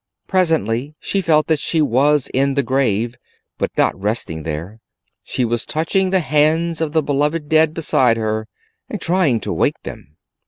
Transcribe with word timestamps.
Presently 0.27 0.95
she 0.99 1.21
felt 1.21 1.45
that 1.45 1.59
she 1.59 1.79
was 1.79 2.27
in 2.33 2.55
the 2.55 2.63
grave, 2.63 3.13
but 3.59 3.69
not 3.77 3.95
resting 4.01 4.41
there: 4.41 4.79
she 5.21 5.45
was 5.45 5.63
touching 5.63 6.09
the 6.09 6.21
hands 6.21 6.81
of 6.81 6.91
the 6.93 7.03
beloved 7.03 7.47
dead 7.47 7.71
beside 7.75 8.17
her, 8.17 8.47
and 8.89 8.99
trying 8.99 9.39
to 9.41 9.53
wake 9.53 9.79
them. 9.83 10.17